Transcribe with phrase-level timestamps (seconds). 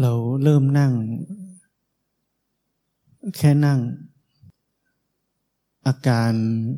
[0.00, 0.92] เราเริ่มนั่ง
[3.36, 3.80] แค่นั่ง
[5.86, 6.32] อาการ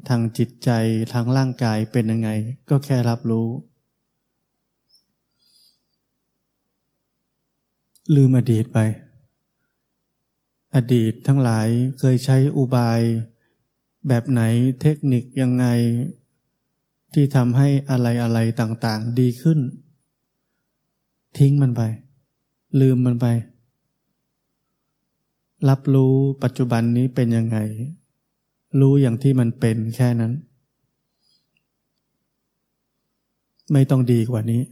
[0.09, 0.71] ทางจิตใจ
[1.13, 2.31] ทางร่างกายเป็นยังไง
[2.69, 3.49] ก็แค่รับรู้
[8.15, 8.79] ลืมอดีตไป
[10.75, 11.69] อดีตทั้งหลาย
[11.99, 13.01] เคยใช้อุบาย
[14.09, 14.43] แบบไหน
[14.81, 15.67] เทคนิคยังไง
[17.13, 19.59] ที่ทำให้อะไรอะไรต่างๆ ดีขึ้น
[21.39, 21.83] ทิ้งมันไป
[22.81, 23.27] ลืมมันไป
[25.69, 27.59] รับรู้ปัจจุบันนี้เป็นยังไง
[28.81, 30.33] รู้อย่างที่มันเป็นแค่นั้น
[33.73, 34.63] ไม่ต้องดีกว่านี้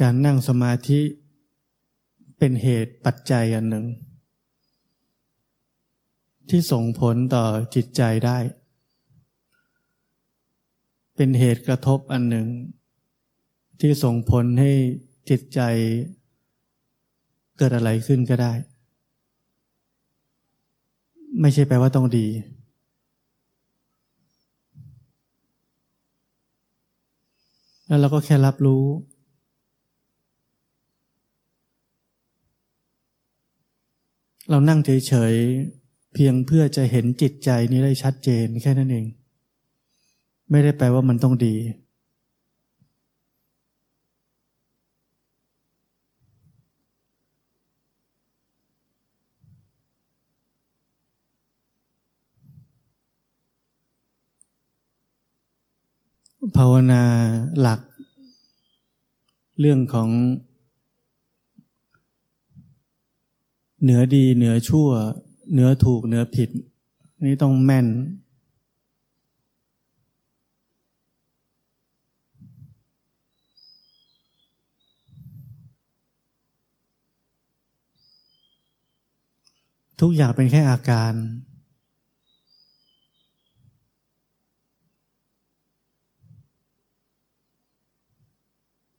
[0.00, 1.00] การนั่งสมาธิ
[2.38, 3.84] เป็นเหตุปัจจัยอันหนึ่ง
[6.50, 7.44] ที่ส่งผลต่อ
[7.74, 8.38] จิตใจได้
[11.16, 12.48] เป็นเหตุกระทบอันหนึ่ง
[13.80, 14.72] ที่ส่งผลให้
[15.30, 15.60] จิตใจ
[17.58, 18.52] เกิดอะไรขึ้นก็ได้
[21.40, 22.26] ไม่ใช่แปลว่าต้องดี
[27.86, 28.84] แล้วเราก็แค่รับรู้
[34.50, 35.34] เรานั่งเฉย
[36.18, 39.06] เพียงเพื่อจะเห็นจิตใจนี้ได้ชัดเจนแค่นั้นเอง
[40.50, 41.54] ไม่ได้แปลว่ามันต้องดี
[56.56, 57.02] ภาวนา
[57.60, 57.80] หลัก
[59.60, 60.08] เรื่องของ
[63.82, 64.88] เหนือดีเหนือชั่ว
[65.52, 66.50] เนื้อถูกเนื้อผิด
[67.24, 67.86] นี่ต้องแม่น
[80.00, 81.12] ทุกอย่างเป็นแค่อาการ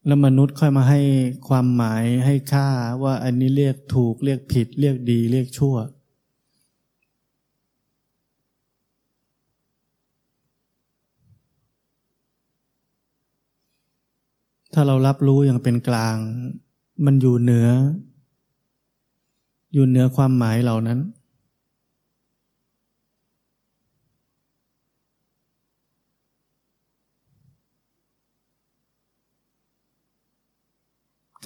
[0.06, 1.00] แล้วมนุษย์ค่อยมาให้
[1.48, 2.68] ความหมายให้ค่า
[3.02, 5.76] ว่าอันนี้เรียกถูกเรียกผิด เรียกดี เรียกชั่ว
[14.72, 16.16] ถ้าเรารับรู้อย่างเป็นกลาง
[17.04, 17.68] มันอยู่เหนือ
[19.72, 20.98] อยู่เหนือความหมายเหล่านั้น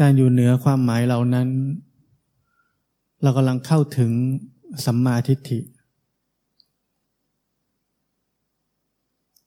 [0.00, 1.48] การอยู่เหนือความหมายเหล่านั้น
[3.22, 4.10] เรากำลังเข้าถึง
[4.84, 5.60] สัมมาทิฏฐิ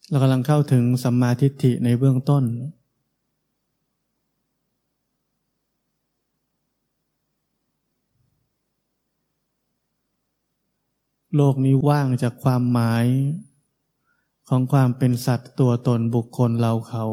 [0.09, 2.43] เรากำลังเข้าถึงสัมมาทิฏฐิในเบื้องต้น
[11.35, 13.05] โลกนี้ว่างจากความหมาย
[14.49, 17.05] ของความเป็นสัตว์ตัวตนบุคคลเราเขา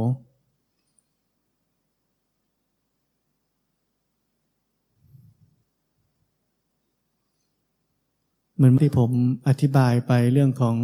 [8.55, 9.11] เหมือนที่ผม
[9.49, 10.77] อธิบายไปเรื่องของ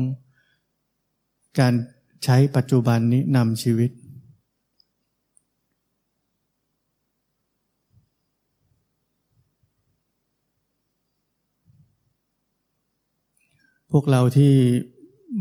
[1.59, 1.75] การ
[2.25, 3.91] ใช้ปัจจุบันนี้นำชีวิต
[13.93, 14.54] พวกเราที่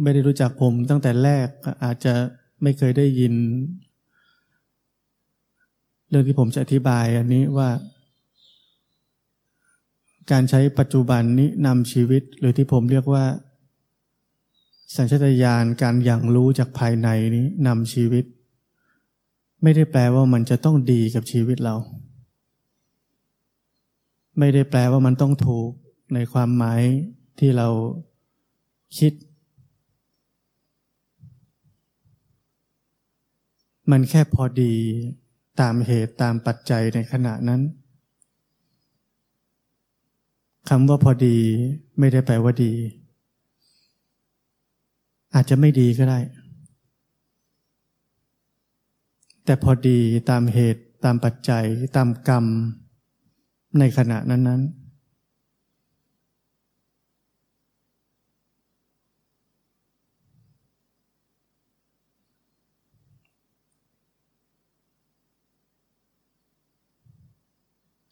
[0.01, 1.47] ไม่ได้รู้จักผมตั้งแต่แรก
[1.83, 2.13] อาจจะ
[2.61, 3.33] ไม่เคยได้ยิน
[6.09, 7.69] เรื่องที่ผมจะอธิบายอันนี้ว่า
[10.31, 13.25] การใช้ปัจจุบันนี้นำชีวิต หรือที่ผมเรียกว่า
[14.95, 18.25] สัญชตาตญาณการอย่างรู้จากภายในนี้นำชีวิต
[19.63, 21.75] ไม่ได้แปลว่ามันจะต้องดีกับชีวิตเรา
[24.39, 25.69] ไม่ได้แปลว่ามันต้องถูก
[26.13, 26.81] ในความหมาย
[27.39, 27.67] ที่เรา
[28.95, 29.13] คิด
[33.91, 34.73] มันแค่พอดี
[35.59, 37.61] ตามเหตุตามปัจจัยในขณะนั้น
[40.69, 41.37] คำว่าพอดี
[41.99, 42.73] ไม่ได้แปลว่าดี
[45.33, 46.19] อาจจะไม่ดีก็ได้
[49.45, 49.99] แต่พอดี
[50.29, 52.45] ตามเหตุตามปัจจัยตามกรรม
[53.79, 54.86] ในขณะนั้นๆ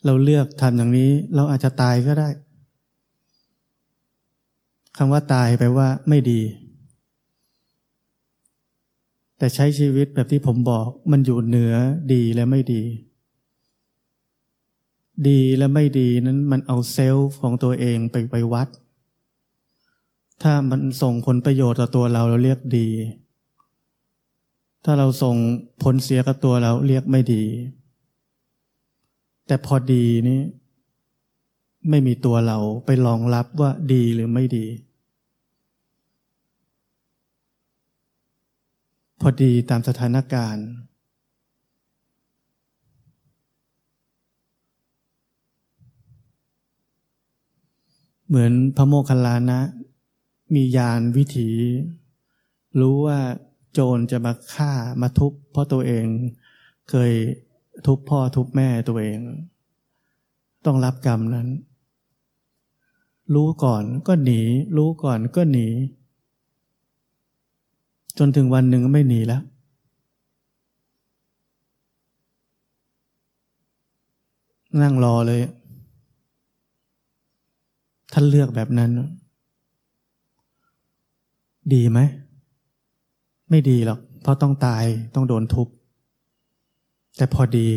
[0.05, 2.29] เราเลือกทำอย่างนี้ เราอาจจะตายก็ได้
[4.97, 6.41] คำว่าตายแปลว่าไม่ดี
[9.37, 11.73] แต่ใช้ชีวิตแบบที่ผมบอกมันอยู่เหนือ
[12.13, 12.83] ดีและไม่ดี
[15.27, 18.67] ดีและไม่ดีนั้นมันเอาเซลล์ของตัวเองไปไปวัด
[20.43, 22.87] ถ้ามันส่งผลประโยชน์ต่อตัวเราเราเรียกดี
[24.83, 25.35] ถ้าเราส่ง
[25.83, 27.43] ผลเสียกับตัวเราเรียกไม่ดี
[29.47, 30.41] แต่พอดีนี้
[31.89, 34.65] ไม่มีตัวเราไปรองรับว่าดีหรือไม่ดี
[39.21, 40.67] พอดีตามสถานการณ์
[48.27, 49.59] เหมือนพระโมคคัลลานะ
[50.53, 51.49] มียานวิถี
[52.79, 53.19] รู้ว่า
[53.73, 54.71] โจรจะมาฆ่า
[55.01, 56.05] มาทุบเพราะตัวเอง
[56.89, 57.11] เคย
[57.85, 59.19] ทุบพ่อทุบแม่ตัวเอง
[60.65, 61.47] ต้องรับกรรมนั้น
[63.33, 64.41] รู้ก่อนก็หนี
[64.77, 65.67] รู้ก่อนก็หนี
[68.17, 69.41] จนถึงวันหนึ่งไม่หนีแล้ว
[74.81, 75.41] นั่งรอเลย
[78.13, 78.91] ท่านเลือกแบบนั้น
[81.73, 81.99] ดีไหม
[83.49, 84.83] ไม่ดีหรอก เพราะต้องตาย
[85.15, 85.67] ต้องโดนทุบ
[87.15, 87.67] แต่พอดี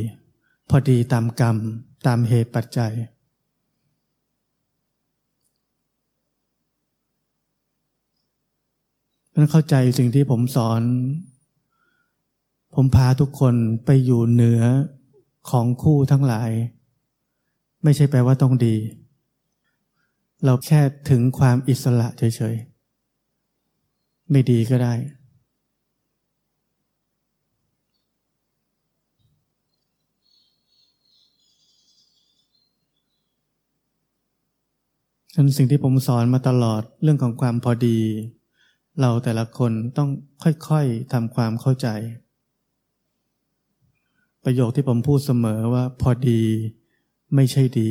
[0.71, 1.57] พอดีตามกรรม
[2.07, 2.93] ตามเหตุปัจจัย
[9.35, 10.83] นั้นเข้าใจสิ่งที่ผมสอน
[12.75, 13.55] ผมพาทุกคน
[13.85, 14.63] ไปอยู่เหนือ
[15.51, 16.51] ของคู่ทั้งหลาย
[17.83, 18.77] ไม่ใช่แปลว่าต้องดี
[20.45, 20.81] เราแค่
[21.11, 24.95] ถึงความอิสระเฉยๆ ไม่ดีก็ได้
[35.35, 37.99] ฉันสิ่งที่ผมสอนมาตลอดเรื่องของความพอดี
[39.01, 40.09] เราแต่ละคนต้อง
[40.69, 41.89] ค่อยๆทำความเข้าใจ
[44.45, 46.41] ประโยคที่ผมพูดเสมอว่าพอดี
[47.35, 47.91] ไม่ใช่ดี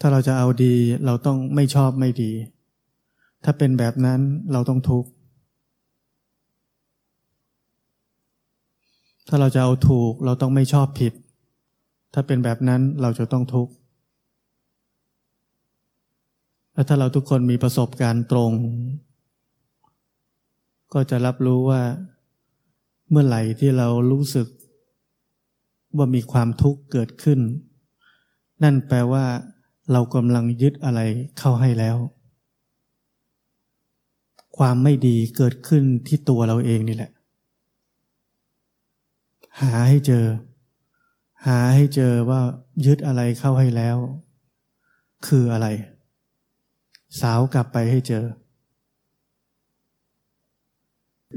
[0.00, 0.74] ถ้าเราจะเอาดี
[1.06, 2.32] เราต้องไม่ชอบไม่ดี
[3.44, 4.20] ถ้าเป็นแบบนั้น
[4.52, 5.10] เราต้องทุกข์
[9.28, 11.12] ถ้าเราจะเอาถูกเราต้องไม่ชอบผิด
[12.12, 13.72] ถ้าเป็นแบบนั้นเราจะต้องทุกข์
[16.72, 18.52] และถ้าเราทุกคนมีประสบการณ์ตรง
[20.92, 21.82] ก็จะรับรู้ว่า
[23.10, 24.46] เมื่อไหร่ที่เรารู้สึก
[25.96, 27.40] ว่ามีความทุกข์เกิดขึ้น
[28.62, 29.24] นั่นแปลว่า
[29.92, 31.00] เรากำลังยึดอะไร
[31.38, 31.96] เข้าให้แล้ว
[34.58, 37.10] ความไม่ดีเกิดขึ้นที่ตัวเราเองนี่แหละ
[39.60, 40.26] หาให้เจอ
[41.46, 42.40] หาให้เจอว่า
[42.86, 43.96] ยึดอะไรเข้าให้แล้ว
[45.26, 45.66] คืออะไร
[47.20, 48.24] สาวกลับไปให้เจอ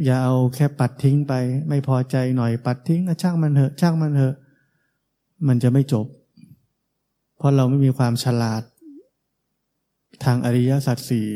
[0.03, 1.33] อย่าเอาแค่ปัดทิ้งไป
[1.69, 4.35] ไม่พอใจหน่อยปัดทิ้งช่างมันเถอะช่างมันเถอะ
[5.47, 6.05] มันจะไม่จบ
[7.37, 8.63] เพราะเราไม่มีความฉลาด
[10.23, 11.29] ทางอริยสัจสี่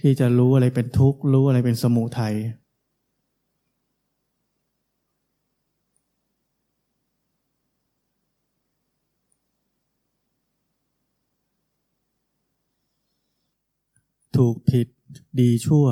[0.00, 2.34] ที่จะรู้อะไรเป็นทุกข์ รู้อะไรเป็นสมุทัย
[14.36, 14.88] ถูก ผิด
[15.40, 15.86] ดีชั่ว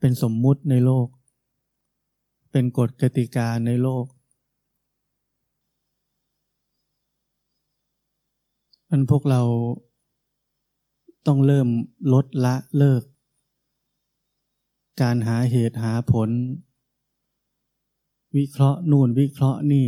[0.00, 1.08] เป็นสมมุติในโลก
[2.52, 4.06] เป็นกฎกติกาในโลก
[8.90, 9.42] มันพวกเรา
[11.26, 11.68] ต้องเริ่ม
[12.12, 13.02] ลดละเลิก
[15.00, 16.30] การหาเหตุหาผล
[18.36, 19.86] วิเคราะห์นู่นวิเคราะห์นี่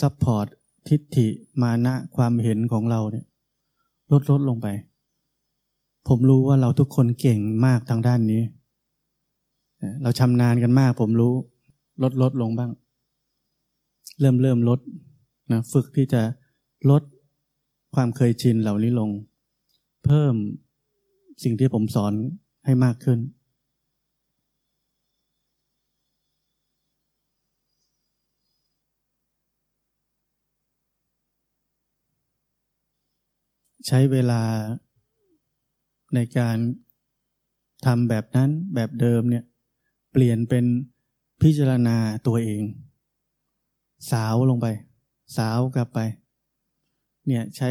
[0.00, 0.46] support
[0.88, 1.28] ทิฏฐิ
[1.62, 3.26] มานะความเห็นของเราเนี่ย
[4.12, 4.68] ลดลดลงไป
[6.08, 8.42] ผมรู้ว่าเราทุกคนเก่งมากทางด้านนี้
[10.02, 11.34] เราชำนาญกันมาก ผมรู้
[12.02, 12.70] ลดลดลงบ้าง
[14.20, 14.80] เริ่มเริ่มลด
[15.52, 16.22] นะฝึกที่จะ
[16.90, 17.02] ลด
[17.94, 19.10] ความเคยชินเหล่านี้ลง
[20.04, 20.34] เพิ่ม
[21.42, 22.12] สิ่งที่ผมสอน
[22.64, 23.18] ให้มากขึ้น
[33.86, 34.42] ใช้เวลา
[36.14, 36.56] ในการ
[37.86, 39.44] ทำแบบนั้นแบบเดิมเนี่ย
[40.12, 40.64] เปลี่ยนเป็น
[41.42, 42.62] พิจารณาตัวเอง
[44.10, 44.66] สาวลงไป
[45.36, 45.98] สาวกลับไป
[47.26, 47.70] เนี่ยใช้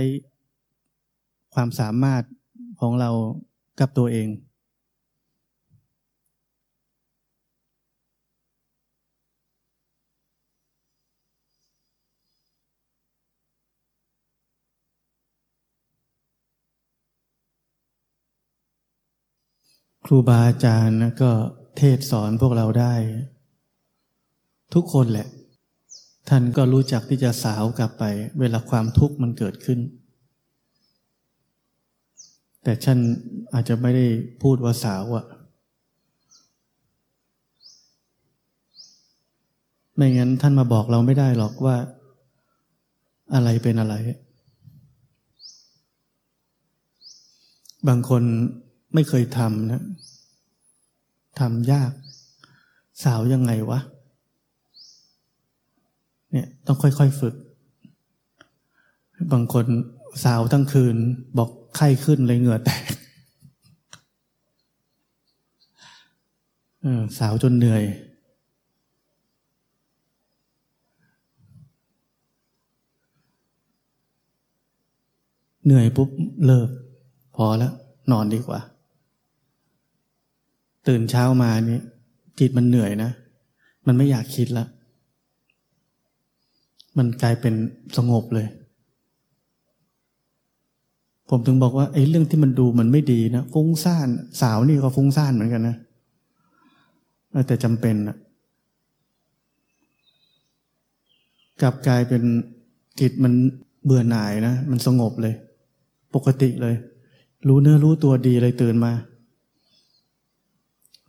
[1.53, 2.23] ความสามารถ
[2.79, 3.11] ของเรา
[3.79, 4.27] กับตัวเอง
[20.13, 21.31] รูบาอาจารย์ก็
[21.77, 22.93] เทศสอนพวกเราได้
[24.73, 25.27] ทุกคนแหละ
[26.29, 28.03] ท่านก็รู้จักที่จะสาวกลับไป
[28.39, 29.79] เวลาความทุกข์มันเกิดขึ้น
[32.63, 32.99] แต่ท่าน
[33.53, 34.05] อาจจะไม่ได้
[34.43, 35.25] พูดว่าสาวอะ
[39.95, 41.75] ไม่งั้นท่านมาบอกเราไม่ได้หรอกว่า
[43.33, 43.95] อะไรเป็นอะไร
[47.87, 48.23] บางคน
[48.93, 49.83] ไม่เคยทำนะ
[51.39, 51.91] ทำยาก
[53.03, 53.79] สาวยังไงวะ
[56.31, 57.35] เนี่ยต้องค่อยๆฝึก
[59.31, 59.65] บางคน
[60.23, 60.95] สาวทั้งคืน
[61.37, 62.83] บอกไข้ขึ้นเลยเหงื่อแตก
[67.19, 67.83] สาวจนเหนื่อย
[75.65, 76.09] เหนื่อยปุ๊บ
[76.45, 76.69] เลิก
[77.35, 77.73] พอแล้ว
[78.11, 78.59] นอนดีกว่า
[80.87, 81.79] ตื่นเช้ามานี่
[82.39, 83.11] จิตมันเหนื่อยนะ
[83.87, 84.67] มันไม่อยากคิดแล้ว
[86.97, 87.53] มันกลายเป็น
[87.97, 88.47] สงบเลย
[91.29, 94.07] ผมถึงบอกว่าไอ้เรื่องที่มันดูมันไม่ดีนะฟุ้งซ่าน
[94.41, 95.75] สาวนี่ก็ฟุ้งซ่านเหมือนกันนะ
[97.47, 98.17] แต่จำเป็นนะ
[101.61, 102.23] กลับกลายเป็น
[102.99, 103.33] จิตมัน
[103.85, 105.33] เบื่อหน่ายนะ มันสงบเลย
[106.15, 106.75] ปกติเลย
[107.47, 108.91] รู้เนื้อรู้ตัวดีเลยตื่นมา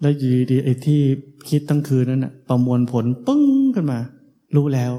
[0.02, 1.00] แล้วยีดีไอ้ที่
[1.48, 3.44] คิดตั้งคืนนั้นนะประมวลผลปึ้ง
[3.74, 3.98] ขึ้นมา
[4.56, 4.92] รู้แล้ว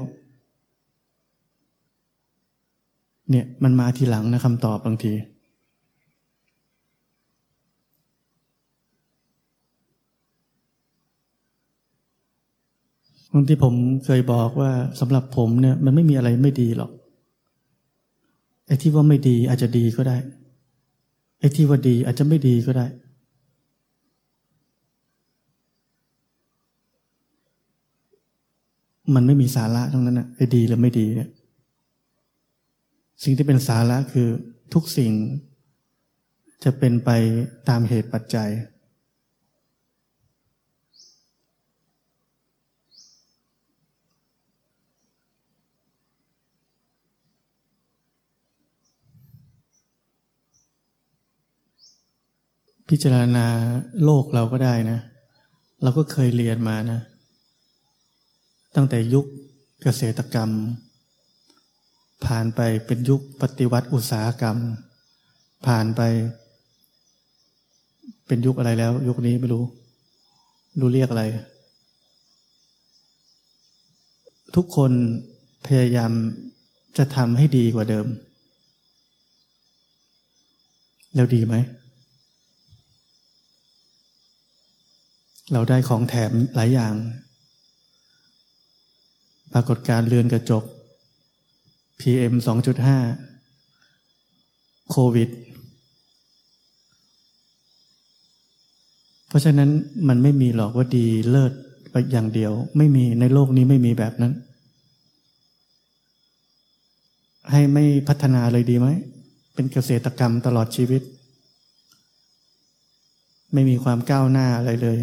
[3.30, 5.12] เนี่ยมันมาทีหลังนะคำตอบบางที
[13.32, 14.70] บางที่ผมเคยบอกว่า
[15.00, 16.90] สำหรับผมเนี่ย มันไม่มีอะไรไม่ดีหรอก
[18.66, 20.16] ไอ้ที่ว่าไม่ดีอาจจะดีก็ได้
[21.40, 22.86] ไอ้ที่ว่าดีอาจจะไม่ดีก็ได้
[29.14, 31.30] มันไม่มีสาระทั้งนั้นนะไอ้ดีหรือไม่ดีเนี่ย
[33.22, 34.28] สิ่งที่เป็นสาระคือ
[34.74, 35.12] ทุกสิ่ง
[36.64, 37.10] จะเป็นไป
[37.68, 38.50] ตามเหตุปัจจัย
[52.88, 53.46] พิจารณา
[54.04, 54.98] โลกเราก็ได้นะ
[55.82, 57.00] เราก็เคยเรียนมานะ
[58.74, 59.26] ตั้งแต่ยุค
[59.82, 60.50] เกษตรกรรม
[62.26, 64.56] ผ่านไปเป็นยุคปฏิวัติอุตสาหกรรม
[65.66, 66.00] ผ่านไป
[68.26, 69.64] เป็นยุคอะไรแล้ว ยุคนี้ไม่รู้
[70.80, 71.24] รู้เรียกอะไร
[74.54, 74.92] ทุกคน
[75.66, 76.12] พยายาม
[76.98, 78.06] จะทำให้ดีกว่าเดิม
[81.14, 81.54] แล้วดีไหม
[85.52, 86.94] เราได้ของแถมหลายอย่าง
[89.54, 90.64] ปรากฏการเรือนกระจก
[92.00, 92.34] PM
[94.02, 95.28] 2.5 โควิด
[99.28, 99.70] เพราะฉะนั้น
[100.08, 101.52] มันไม่มีหรอกว่าดีเลิศ
[101.90, 104.32] ไปอย่างเดียว ไม่มีในโลกนี้ไม่มีแบบนั้น
[107.50, 108.88] ให้ไม่พัฒนาเลยดีไหม
[109.54, 111.02] เป็นเกษตรกรรมตลอดชีวิต
[113.52, 114.98] ไม่มีความก้าวหน้าอะไรเลย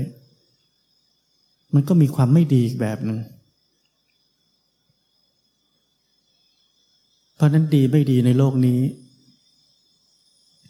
[1.74, 3.20] มันก็มีความไม่ดีอีกแบบหนึ่ง
[7.31, 8.80] เพ ราะนั้นดีไม่ดีในโลกนี้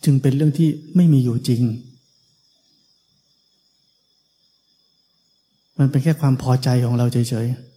[0.04, 1.62] จึงเป็นเรื่องที่ไม่มีอยู่จริง
[5.80, 7.72] มันเป็นแค่ความพอใจของเราเฉยๆ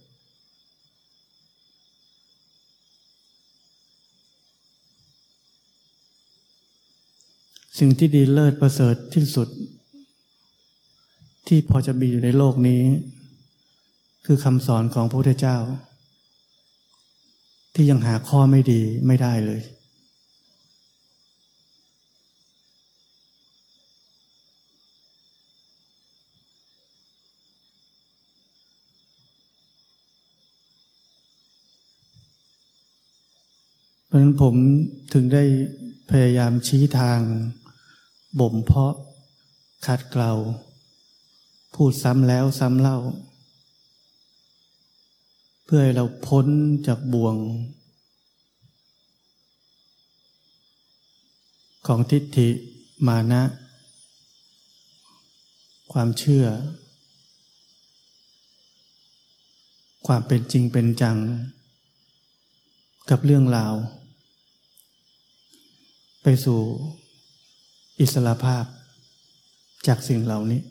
[7.79, 9.47] สิ่งที่ดีเลิศประเสริฐที่สุด
[11.47, 12.81] ที่พอจะมีอยู่ในโลกนี้
[14.25, 15.57] คือคำสอนของพระพุทธเจ้า
[17.77, 19.61] ที่ยังหาข้อไม่ดีไม่ได้เลย
[34.05, 34.55] เพราะนั้นผม
[35.13, 35.43] ถึงได้
[36.09, 37.19] พยายามชี้ทาง
[38.39, 38.93] บ่มเพาะ
[39.85, 40.31] ขัดเกลา
[41.75, 42.97] พูดซ้ำแล้วซ้ำเล่า
[45.65, 46.47] เพื่อให้เราพ้น
[46.87, 47.35] จากบ่วง
[51.87, 52.49] ของทิฏฐิ
[53.07, 53.41] มานะ
[55.93, 56.45] ความเชื่อ
[60.07, 61.17] ความเป็นจริงเป็นจัง
[63.09, 63.73] กับเรื่องราว
[66.23, 66.59] ไปสู่
[67.99, 68.65] อิสระภาพ
[69.87, 70.61] จากสิ่งเหล่านี้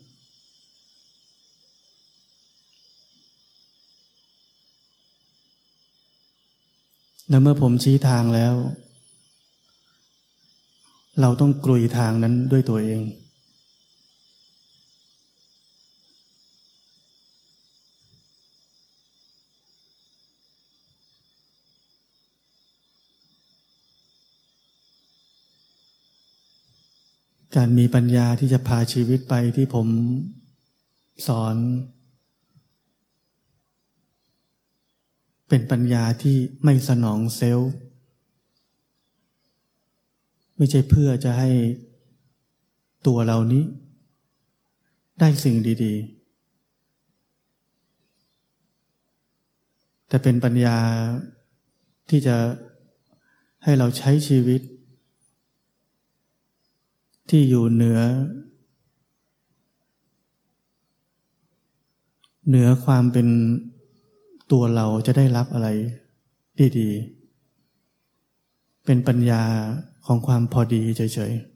[7.29, 8.55] และเมื่อผมชี้ทางแล้ว
[11.21, 13.03] เราต้องกลุยทางนั้นด้วยตัวเอง
[27.57, 29.87] การมีปัญญาที่จะพาชีวิตไปที่ผม
[31.27, 31.57] สอน
[35.49, 37.73] เป็นปัญญาที่ไม่สนองเซลล์
[40.57, 41.51] ไม่ใช่เพื่อจะให้
[43.07, 43.65] ตัวเรานี้
[45.21, 46.15] ได้สิ่งดี ๆ
[50.09, 50.79] แต่เป็นปัญญา
[52.11, 52.37] ที่จะ
[53.65, 54.61] ให้เราใช้ชีวิต
[57.31, 58.01] ที่อยู่เหนือ
[62.49, 63.29] เหนือความเป็น
[64.53, 65.69] ตัวเราจะได้รับอะไร
[66.79, 69.43] ดีๆ เป็นปัญญา
[70.07, 71.55] ของความพอดีเฉยๆ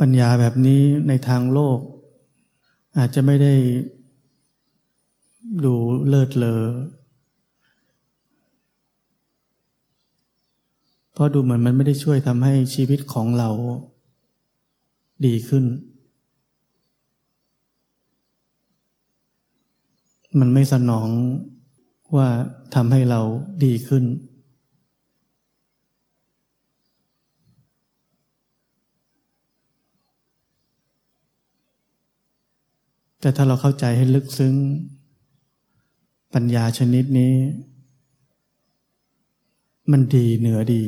[0.00, 1.78] ปัญญาแบบนี้ในทางโลก
[2.98, 3.54] อาจจะไม่ได้
[5.64, 5.74] ดู
[6.08, 6.62] เลิศเลอ
[11.16, 13.50] เพราะดูเหมือนมันไม่ได้ช่วยทำให้ชีวิตของเรา
[15.26, 15.64] ดีขึ้น
[20.40, 21.08] มันไม่สนอง
[22.16, 22.28] ว่า
[22.74, 23.20] ทำให้เรา
[23.64, 24.04] ดีขึ้น
[33.20, 34.54] แต่ถ้าเราเข้าใจให้ลึกซึ้ง
[36.34, 37.34] ปัญญาชนิดนี้
[39.90, 40.82] มันดีเหนือดี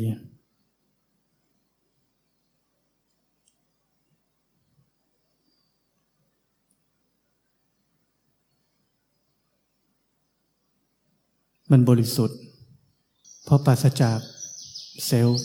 [11.70, 12.38] มันบริสุทธิ์
[13.44, 14.18] เพราะปราศจาก
[15.06, 15.40] เซลล์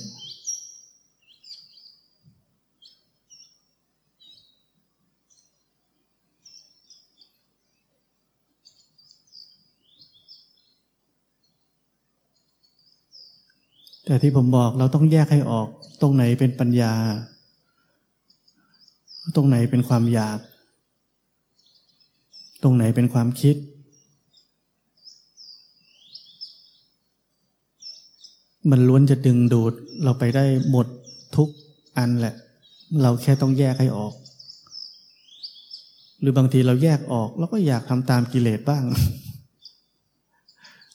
[14.05, 15.67] แต่ที่ผมบอกเราต้องแยกให้ออก
[16.01, 16.93] ตรงไหนเป็นปัญญา
[19.35, 20.39] ตรงไหนเป็นความอยาก
[22.63, 23.55] ตรงไหนเป็นความคิด
[28.71, 30.87] มันล้วนจะดึงดูดเราไปได้หมด
[31.35, 31.49] ทุก
[31.97, 32.35] อันแหละ
[33.01, 34.13] เราแค่ต้องแยกให้ออก
[36.19, 38.83] หรือบางทีเราแยกออกเราก็อยากทำตามกิเลสบ้าง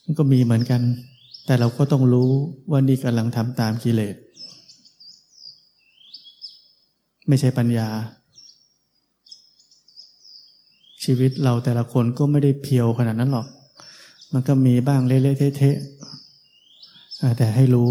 [0.05, 0.83] มันก็มีเหมือนกัน
[1.49, 2.31] แต่เราก็ต้องรู้
[2.71, 4.17] ว่านี่กำลังทำตามกิเลส
[7.29, 7.89] ไม่ใช่ปัญญา
[11.05, 13.47] ชีวิตเราแต่ละคนก็ไม่ได้เพียวขนาดนั้นหรอก
[14.33, 17.91] มันก็มีบ้างเละๆเทะๆแต่ให้รู้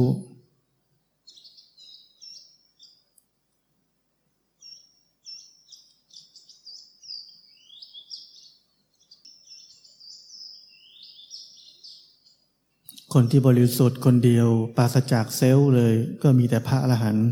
[13.13, 15.93] คนที่บริสุทธิ์คนเดียวปราศจากเซลล์เลย
[16.24, 17.28] ก็มีแต่พระอรหันต์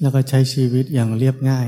[0.00, 1.66] แล้วก็ใช้ชีวิตอย่างเรียบง่าย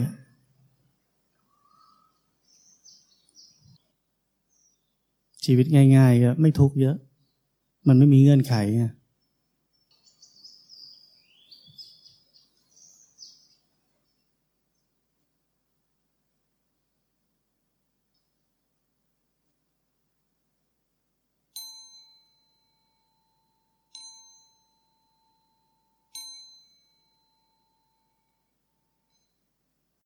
[5.44, 6.96] ชีวิตง่ายๆก็ไม่ทุกข์เยอะ
[7.88, 8.84] มันไม่มีเงื่อนไขไง